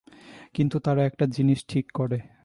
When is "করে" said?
1.93-2.19